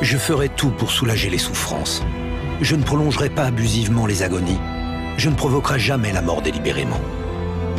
Je 0.00 0.16
ferai 0.16 0.48
tout 0.48 0.70
pour 0.70 0.92
soulager 0.92 1.28
les 1.28 1.38
souffrances. 1.38 2.04
Je 2.60 2.76
ne 2.76 2.84
prolongerai 2.84 3.30
pas 3.30 3.44
abusivement 3.44 4.06
les 4.06 4.22
agonies. 4.22 4.60
Je 5.16 5.28
ne 5.28 5.34
provoquerai 5.34 5.80
jamais 5.80 6.12
la 6.12 6.22
mort 6.22 6.40
délibérément. 6.40 7.00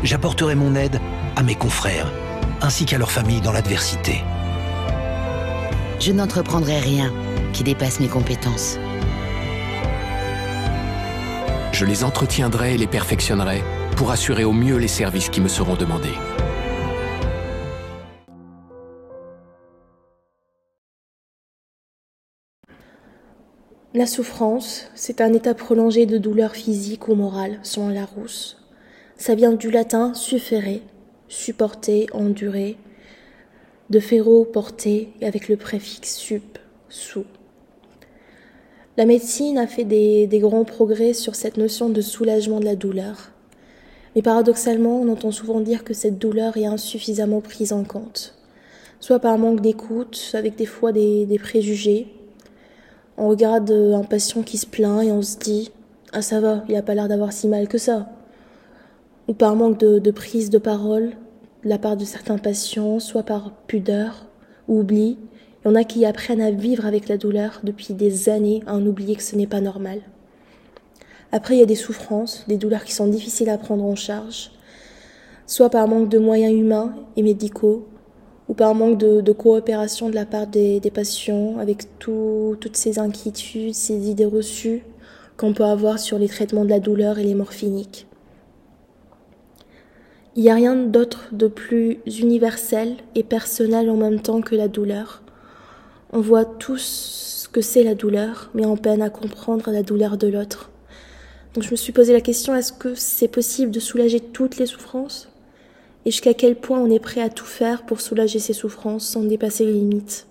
J'apporterai 0.04 0.56
mon 0.56 0.76
aide 0.76 1.00
à 1.38 1.44
mes 1.44 1.56
confrères, 1.56 2.12
ainsi 2.62 2.86
qu'à 2.86 2.98
leurs 2.98 3.12
familles 3.12 3.40
dans 3.40 3.54
l'adversité. 3.54 4.22
Je 6.02 6.12
n'entreprendrai 6.12 6.80
rien 6.80 7.12
qui 7.54 7.64
dépasse 7.64 8.02
mes 8.02 8.08
compétences. 8.10 8.78
Je 11.72 11.86
les 11.86 12.04
entretiendrai 12.04 12.74
et 12.74 12.78
les 12.78 12.88
perfectionnerai 12.88 13.64
pour 13.96 14.12
assurer 14.12 14.44
au 14.44 14.52
mieux 14.52 14.76
les 14.76 14.90
services 14.90 15.30
qui 15.30 15.40
me 15.40 15.48
seront 15.48 15.76
demandés. 15.76 16.18
La 23.96 24.06
souffrance, 24.06 24.86
c'est 24.94 25.20
un 25.20 25.34
état 25.34 25.56
prolongé 25.56 26.06
de 26.06 26.20
douleur 26.20 26.52
physique 26.52 27.08
ou 27.08 27.16
morale, 27.16 27.60
selon 27.64 27.90
Larousse. 27.90 28.58
Ça 29.18 29.34
vient 29.34 29.54
du 29.54 29.72
latin 29.72 30.14
suffere, 30.14 30.82
supporter, 31.28 32.06
endurer, 32.14 32.78
de 33.90 34.00
ferro 34.00 34.46
porter, 34.46 35.10
avec 35.24 35.50
le 35.50 35.58
préfixe 35.58 36.18
sup, 36.18 36.60
sous. 36.88 37.26
La 38.96 39.08
médecine 39.08 39.58
a 39.58 39.66
fait 39.66 39.86
des, 39.86 40.28
grands 40.34 40.66
progrès 40.66 41.14
sur 41.14 41.34
cette 41.34 41.58
notion 41.58 41.90
de 41.90 42.02
soulagement 42.02 42.60
de 42.60 42.66
la 42.66 42.76
douleur. 42.76 43.32
Mais 44.16 44.22
paradoxalement, 44.22 45.02
on 45.02 45.12
entend 45.12 45.32
souvent 45.32 45.62
dire 45.62 45.84
que 45.84 45.96
cette 45.96 46.20
douleur 46.20 46.58
est 46.58 46.68
insuffisamment 46.68 47.42
prise 47.42 47.74
en 47.74 47.84
compte, 47.84 48.36
soit 49.00 49.20
par 49.20 49.40
manque 49.40 49.62
d'écoute, 49.62 50.30
avec 50.36 50.58
des 50.58 50.68
fois 50.68 50.92
des 50.92 51.40
préjugés, 51.42 52.19
on 53.20 53.28
regarde 53.28 53.70
un 53.70 54.04
patient 54.04 54.42
qui 54.42 54.58
se 54.58 54.66
plaint 54.66 55.04
et 55.04 55.12
on 55.12 55.22
se 55.22 55.38
dit 55.38 55.72
Ah, 56.14 56.22
ça 56.22 56.40
va, 56.40 56.64
il 56.70 56.76
a 56.76 56.82
pas 56.82 56.96
l'air 56.96 57.08
d'avoir 57.08 57.34
si 57.34 57.48
mal 57.48 57.68
que 57.68 57.78
ça. 57.78 58.08
Ou 59.28 59.34
par 59.34 59.56
manque 59.56 59.78
de, 59.80 60.12
prise 60.12 60.50
de 60.50 60.58
parole 60.58 61.12
de 61.64 61.70
la 61.70 61.78
part 61.78 61.98
de 61.98 62.06
certains 62.06 62.38
patients, 62.38 63.00
soit 63.00 63.24
par 63.24 63.52
pudeur 63.68 64.26
ou 64.68 64.80
oubli. 64.80 65.18
Il 65.64 65.68
y 65.68 65.72
en 65.72 65.76
a 65.76 65.84
qui 65.84 66.06
apprennent 66.06 66.42
à 66.42 66.52
vivre 66.52 66.86
avec 66.86 67.10
la 67.10 67.18
douleur 67.18 67.60
depuis 67.64 67.94
des 67.94 68.30
années, 68.30 68.64
à 68.66 68.76
en 68.76 68.86
oublier 68.86 69.18
que 69.18 69.24
ce 69.24 69.36
n'est 69.36 69.46
pas 69.46 69.60
normal. 69.60 70.02
Après, 71.34 71.56
il 71.56 71.60
y 71.60 71.64
a 71.64 71.68
des 71.68 71.76
souffrances, 71.76 72.46
des 72.48 72.58
douleurs 72.58 72.86
qui 72.86 72.94
sont 72.94 73.08
difficiles 73.08 73.50
à 73.50 73.58
prendre 73.58 73.84
en 73.84 73.96
charge, 73.96 74.52
soit 75.46 75.70
par 75.70 75.88
manque 75.88 76.10
de 76.10 76.18
moyens 76.18 76.54
humains 76.54 76.96
et 77.18 77.24
médicaux, 77.24 77.88
ou 78.50 78.56
par 78.56 78.74
manque 78.74 78.98
de, 78.98 79.32
coopération 79.32 80.10
de 80.10 80.16
la 80.16 80.26
part 80.26 80.48
des, 80.48 80.82
patients 80.94 81.60
avec 81.60 82.00
toutes 82.00 82.76
ces 82.76 82.98
inquiétudes, 82.98 83.76
ces 83.76 84.10
idées 84.10 84.26
reçues 84.26 84.84
qu'on 85.38 85.54
peut 85.54 85.64
avoir 85.64 86.00
sur 86.00 86.18
les 86.18 86.28
traitements 86.28 86.66
de 86.66 86.70
la 86.70 86.80
douleur 86.80 87.20
et 87.20 87.24
les 87.24 87.36
morphiniques. 87.36 88.08
Il 90.36 90.44
n'y 90.44 90.50
a 90.50 90.56
rien 90.56 90.76
d'autre 90.76 91.30
de 91.32 91.48
plus 91.48 92.00
universel 92.06 92.98
et 93.14 93.24
personnel 93.24 93.90
en 93.90 93.98
même 93.98 94.20
temps 94.20 94.42
que 94.42 94.56
la 94.56 94.68
douleur. 94.68 95.22
On 96.12 96.22
voit 96.22 96.46
tous 96.46 97.44
ce 97.44 97.48
que 97.48 97.62
c'est 97.62 97.84
la 97.84 97.96
douleur, 97.96 98.50
mais 98.54 98.66
on 98.66 98.78
peine 98.78 99.02
à 99.02 99.10
comprendre 99.10 99.72
la 99.72 99.84
douleur 99.84 100.18
de 100.18 100.28
l'autre. 100.28 100.72
Donc 101.54 101.64
je 101.64 101.72
me 101.72 101.76
suis 101.76 101.94
posé 101.94 102.14
la 102.14 102.22
question, 102.22 102.56
est-ce 102.56 102.74
que 102.74 102.96
c'est 102.96 103.28
possible 103.28 103.72
de 103.72 103.80
soulager 103.80 104.20
toutes 104.20 104.58
les 104.58 104.66
souffrances? 104.66 105.30
Et 106.06 106.12
jusqu'à 106.12 106.34
quel 106.34 106.56
point 106.56 106.80
on 106.80 106.90
est 106.90 107.00
prêt 107.00 107.22
à 107.22 107.30
tout 107.30 107.46
faire 107.46 107.86
pour 107.86 108.02
soulager 108.02 108.40
ses 108.40 108.54
souffrances 108.54 109.08
sans 109.08 109.24
dépasser 109.24 109.66
les 109.66 109.74
limites. 109.74 110.28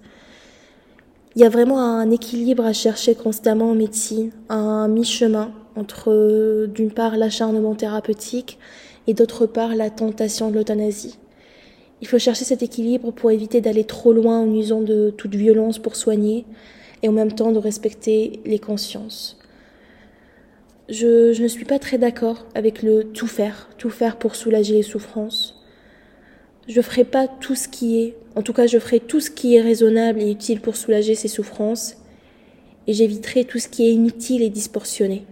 Il 1.36 1.42
y 1.42 1.44
a 1.44 1.50
vraiment 1.50 1.80
un 1.80 2.10
équilibre 2.10 2.64
à 2.64 2.72
chercher 2.72 3.14
constamment 3.14 3.70
en 3.70 3.74
médecine, 3.74 4.32
un 4.48 4.88
mi-chemin 4.88 5.52
entre 5.76 6.66
d'une 6.66 6.90
part 6.90 7.16
l'acharnement 7.16 7.74
thérapeutique 7.74 8.58
et 9.06 9.14
d'autre 9.14 9.46
part 9.46 9.76
la 9.76 9.90
tentation 9.90 10.50
de 10.50 10.56
l'euthanasie. 10.56 11.18
Il 12.00 12.08
faut 12.08 12.18
chercher 12.18 12.44
cet 12.44 12.62
équilibre 12.62 13.12
pour 13.12 13.30
éviter 13.30 13.60
d'aller 13.60 13.84
trop 13.84 14.12
loin 14.12 14.40
en 14.40 14.52
usant 14.52 14.80
de 14.80 15.10
toute 15.10 15.34
violence 15.34 15.78
pour 15.78 15.96
soigner 15.96 16.44
et 17.02 17.08
en 17.08 17.12
même 17.12 17.32
temps 17.32 17.52
de 17.52 17.58
respecter 17.58 18.40
les 18.44 18.58
consciences. 18.58 19.38
Je, 20.88 21.32
je 21.32 21.42
ne 21.42 21.48
suis 21.48 21.64
pas 21.64 21.78
très 21.78 21.98
d'accord 21.98 22.46
avec 22.54 22.82
le 22.82 23.04
tout 23.04 23.26
faire, 23.26 23.68
tout 23.78 23.90
faire 23.90 24.16
pour 24.16 24.34
soulager 24.34 24.74
les 24.74 24.82
souffrances 24.82 25.57
je 26.68 26.80
ferai 26.82 27.04
pas 27.04 27.26
tout 27.26 27.54
ce 27.54 27.66
qui 27.66 28.00
est, 28.00 28.14
en 28.36 28.42
tout 28.42 28.52
cas 28.52 28.66
je 28.66 28.78
ferai 28.78 29.00
tout 29.00 29.20
ce 29.20 29.30
qui 29.30 29.56
est 29.56 29.60
raisonnable 29.60 30.20
et 30.20 30.30
utile 30.30 30.60
pour 30.60 30.76
soulager 30.76 31.14
ses 31.14 31.28
souffrances, 31.28 31.96
et 32.86 32.92
j'éviterai 32.92 33.44
tout 33.44 33.58
ce 33.58 33.68
qui 33.68 33.88
est 33.88 33.92
inutile 33.92 34.42
et 34.42 34.50
disproportionné. 34.50 35.24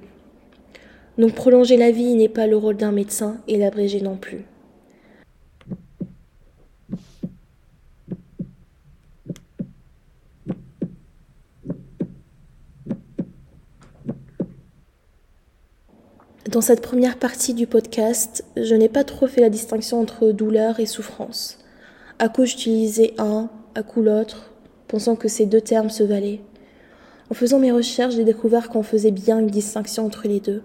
Donc 1.18 1.34
prolonger 1.34 1.76
la 1.76 1.90
vie 1.90 2.14
n'est 2.14 2.28
pas 2.28 2.46
le 2.46 2.56
rôle 2.56 2.76
d'un 2.76 2.92
médecin 2.92 3.38
et 3.48 3.58
l'abréger 3.58 4.00
non 4.00 4.16
plus. 4.16 4.44
Dans 16.56 16.62
cette 16.62 16.80
première 16.80 17.18
partie 17.18 17.52
du 17.52 17.66
podcast, 17.66 18.42
je 18.56 18.74
n'ai 18.74 18.88
pas 18.88 19.04
trop 19.04 19.26
fait 19.26 19.42
la 19.42 19.50
distinction 19.50 20.00
entre 20.00 20.32
douleur 20.32 20.80
et 20.80 20.86
souffrance. 20.86 21.58
À 22.18 22.30
coup 22.30 22.46
j'utilisais 22.46 23.12
un, 23.18 23.50
à 23.74 23.82
coup 23.82 24.00
l'autre, 24.00 24.54
pensant 24.88 25.16
que 25.16 25.28
ces 25.28 25.44
deux 25.44 25.60
termes 25.60 25.90
se 25.90 26.02
valaient. 26.02 26.40
En 27.28 27.34
faisant 27.34 27.58
mes 27.58 27.72
recherches, 27.72 28.14
j'ai 28.14 28.24
découvert 28.24 28.70
qu'on 28.70 28.82
faisait 28.82 29.10
bien 29.10 29.38
une 29.38 29.48
distinction 29.48 30.06
entre 30.06 30.28
les 30.28 30.40
deux. 30.40 30.62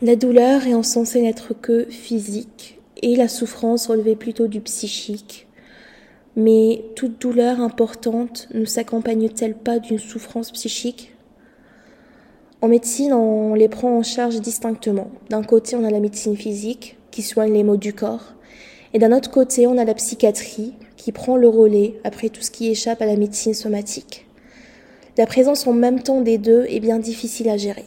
La 0.00 0.16
douleur 0.16 0.66
est 0.66 0.82
censée 0.82 1.20
n'être 1.20 1.52
que 1.52 1.84
physique 1.90 2.80
et 3.02 3.14
la 3.14 3.28
souffrance 3.28 3.88
relevait 3.88 4.16
plutôt 4.16 4.46
du 4.46 4.62
psychique. 4.62 5.46
Mais 6.36 6.86
toute 6.96 7.20
douleur 7.20 7.60
importante 7.60 8.48
ne 8.54 8.64
s'accompagne-t-elle 8.64 9.56
pas 9.56 9.78
d'une 9.78 9.98
souffrance 9.98 10.52
psychique? 10.52 11.13
En 12.64 12.68
médecine, 12.68 13.12
on 13.12 13.52
les 13.52 13.68
prend 13.68 13.98
en 13.98 14.02
charge 14.02 14.40
distinctement. 14.40 15.10
D'un 15.28 15.42
côté, 15.42 15.76
on 15.76 15.84
a 15.84 15.90
la 15.90 16.00
médecine 16.00 16.34
physique, 16.34 16.96
qui 17.10 17.20
soigne 17.20 17.52
les 17.52 17.62
maux 17.62 17.76
du 17.76 17.92
corps, 17.92 18.32
et 18.94 18.98
d'un 18.98 19.14
autre 19.14 19.30
côté, 19.30 19.66
on 19.66 19.76
a 19.76 19.84
la 19.84 19.92
psychiatrie, 19.92 20.72
qui 20.96 21.12
prend 21.12 21.36
le 21.36 21.46
relais 21.46 22.00
après 22.04 22.30
tout 22.30 22.40
ce 22.40 22.50
qui 22.50 22.70
échappe 22.70 23.02
à 23.02 23.06
la 23.06 23.16
médecine 23.16 23.52
somatique. 23.52 24.26
La 25.18 25.26
présence 25.26 25.66
en 25.66 25.74
même 25.74 26.02
temps 26.02 26.22
des 26.22 26.38
deux 26.38 26.64
est 26.70 26.80
bien 26.80 26.98
difficile 26.98 27.50
à 27.50 27.58
gérer. 27.58 27.84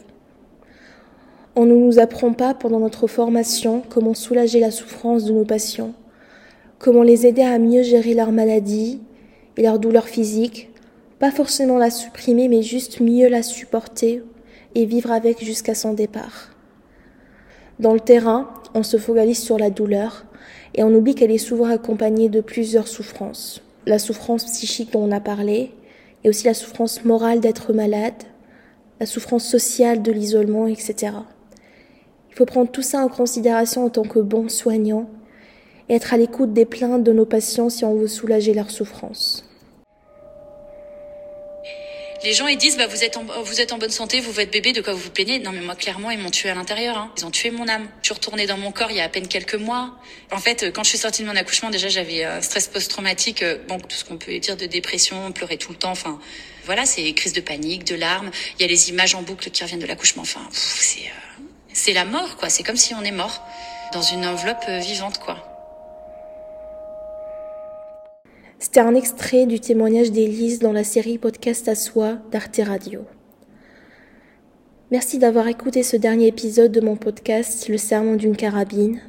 On 1.56 1.66
ne 1.66 1.74
nous 1.74 1.98
apprend 1.98 2.32
pas 2.32 2.54
pendant 2.54 2.78
notre 2.78 3.08
formation 3.08 3.82
comment 3.88 4.14
soulager 4.14 4.60
la 4.60 4.70
souffrance 4.70 5.24
de 5.24 5.32
nos 5.32 5.44
patients, 5.44 5.92
comment 6.78 7.02
les 7.02 7.26
aider 7.26 7.42
à 7.42 7.58
mieux 7.58 7.82
gérer 7.82 8.14
leur 8.14 8.30
maladie 8.30 9.00
et 9.56 9.62
leur 9.62 9.80
douleur 9.80 10.06
physique, 10.06 10.70
pas 11.18 11.32
forcément 11.32 11.78
la 11.78 11.90
supprimer, 11.90 12.46
mais 12.46 12.62
juste 12.62 13.00
mieux 13.00 13.26
la 13.26 13.42
supporter 13.42 14.22
et 14.78 14.84
vivre 14.84 15.10
avec 15.10 15.44
jusqu'à 15.44 15.74
son 15.74 15.92
départ. 15.92 16.50
Dans 17.80 17.94
le 17.94 18.00
terrain, 18.00 18.48
on 18.74 18.84
se 18.84 18.96
focalise 18.96 19.42
sur 19.42 19.58
la 19.58 19.70
douleur 19.70 20.24
et 20.74 20.84
on 20.84 20.94
oublie 20.94 21.16
qu'elle 21.16 21.32
est 21.32 21.38
souvent 21.38 21.68
accompagnée 21.68 22.28
de 22.28 22.40
plusieurs 22.40 22.86
souffrances. 22.86 23.60
La 23.86 23.98
souffrance 23.98 24.44
psychique 24.44 24.92
dont 24.92 25.02
on 25.02 25.10
a 25.10 25.18
parlé, 25.18 25.72
et 26.22 26.28
aussi 26.28 26.44
la 26.44 26.54
souffrance 26.54 27.04
morale 27.04 27.40
d'être 27.40 27.72
malade, 27.72 28.22
la 29.00 29.06
souffrance 29.06 29.44
sociale 29.44 30.00
de 30.00 30.12
l'isolement, 30.12 30.68
etc. 30.68 31.12
Il 32.30 32.36
faut 32.36 32.46
prendre 32.46 32.70
tout 32.70 32.82
ça 32.82 33.00
en 33.00 33.08
considération 33.08 33.84
en 33.84 33.90
tant 33.90 34.04
que 34.04 34.20
bon 34.20 34.48
soignant 34.48 35.10
et 35.88 35.94
être 35.94 36.14
à 36.14 36.18
l'écoute 36.18 36.52
des 36.52 36.66
plaintes 36.66 37.02
de 37.02 37.12
nos 37.12 37.26
patients 37.26 37.68
si 37.68 37.84
on 37.84 37.96
veut 37.96 38.06
soulager 38.06 38.54
leur 38.54 38.70
souffrance 38.70 39.47
les 42.24 42.32
gens 42.32 42.46
ils 42.48 42.58
disent 42.58 42.76
bah 42.76 42.86
vous 42.86 43.04
êtes 43.04 43.16
en, 43.16 43.24
vous 43.24 43.60
êtes 43.60 43.72
en 43.72 43.78
bonne 43.78 43.90
santé, 43.90 44.20
vous 44.20 44.32
votre 44.32 44.50
bébé, 44.50 44.72
de 44.72 44.80
quoi 44.80 44.92
vous 44.92 44.98
vous 45.00 45.10
plaignez 45.10 45.38
Non 45.38 45.52
mais 45.52 45.60
moi 45.60 45.76
clairement 45.76 46.10
ils 46.10 46.18
m'ont 46.18 46.30
tué 46.30 46.50
à 46.50 46.54
l'intérieur. 46.54 46.96
Hein. 46.98 47.12
Ils 47.16 47.24
ont 47.24 47.30
tué 47.30 47.50
mon 47.50 47.68
âme. 47.68 47.88
Je 48.02 48.06
suis 48.06 48.14
retournée 48.14 48.46
dans 48.46 48.56
mon 48.56 48.72
corps 48.72 48.90
il 48.90 48.96
y 48.96 49.00
a 49.00 49.04
à 49.04 49.08
peine 49.08 49.28
quelques 49.28 49.54
mois. 49.54 49.96
En 50.32 50.38
fait, 50.38 50.72
quand 50.72 50.82
je 50.82 50.88
suis 50.90 50.98
sortie 50.98 51.22
de 51.22 51.28
mon 51.28 51.36
accouchement, 51.36 51.70
déjà 51.70 51.88
j'avais 51.88 52.24
un 52.24 52.42
stress 52.42 52.68
post-traumatique, 52.68 53.42
euh, 53.42 53.58
bon 53.68 53.78
tout 53.78 53.96
ce 53.96 54.04
qu'on 54.04 54.18
peut 54.18 54.38
dire 54.38 54.56
de 54.56 54.66
dépression, 54.66 55.32
pleurer 55.32 55.58
tout 55.58 55.72
le 55.72 55.78
temps. 55.78 55.92
Enfin 55.92 56.18
voilà, 56.64 56.84
c'est 56.84 57.12
crise 57.12 57.32
de 57.32 57.40
panique, 57.40 57.84
de 57.84 57.94
larmes. 57.94 58.30
Il 58.58 58.62
y 58.62 58.64
a 58.64 58.68
les 58.68 58.90
images 58.90 59.14
en 59.14 59.22
boucle 59.22 59.50
qui 59.50 59.62
reviennent 59.62 59.80
de 59.80 59.86
l'accouchement. 59.86 60.22
Enfin 60.22 60.46
c'est 60.52 61.00
euh, 61.00 61.42
c'est 61.72 61.92
la 61.92 62.04
mort 62.04 62.36
quoi. 62.36 62.48
C'est 62.50 62.64
comme 62.64 62.76
si 62.76 62.94
on 62.94 63.02
est 63.04 63.12
mort 63.12 63.42
dans 63.92 64.02
une 64.02 64.26
enveloppe 64.26 64.64
euh, 64.68 64.80
vivante 64.80 65.18
quoi. 65.18 65.47
C'était 68.70 68.80
un 68.80 68.94
extrait 68.94 69.46
du 69.46 69.60
témoignage 69.60 70.12
d'Élise 70.12 70.58
dans 70.58 70.72
la 70.74 70.84
série 70.84 71.16
Podcast 71.16 71.68
à 71.68 71.74
soi 71.74 72.18
d'Arte 72.30 72.60
Radio. 72.62 73.00
Merci 74.90 75.18
d'avoir 75.18 75.48
écouté 75.48 75.82
ce 75.82 75.96
dernier 75.96 76.26
épisode 76.26 76.70
de 76.70 76.82
mon 76.82 76.94
podcast 76.94 77.66
Le 77.70 77.78
serment 77.78 78.16
d'une 78.16 78.36
carabine. 78.36 79.00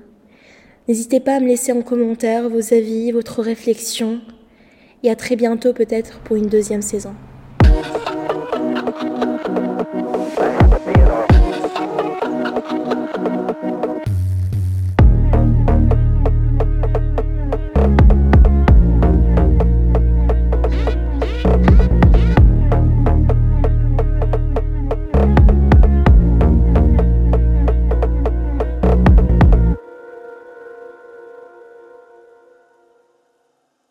N'hésitez 0.88 1.20
pas 1.20 1.36
à 1.36 1.40
me 1.42 1.48
laisser 1.48 1.74
en 1.74 1.82
commentaire 1.82 2.48
vos 2.48 2.74
avis, 2.74 3.12
votre 3.12 3.42
réflexion 3.42 4.22
et 5.04 5.12
à 5.12 5.18
très 5.18 5.36
bientôt 5.36 5.74
peut-être 5.74 6.22
pour 6.22 6.38
une 6.38 6.48
deuxième 6.48 6.82
saison. 6.82 7.14